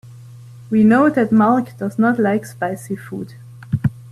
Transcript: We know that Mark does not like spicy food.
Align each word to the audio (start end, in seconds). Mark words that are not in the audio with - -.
We 0.71 0.83
know 0.83 1.11
that 1.11 1.31
Mark 1.31 1.77
does 1.77 1.99
not 1.99 2.17
like 2.17 2.47
spicy 2.47 2.95
food. 2.95 3.35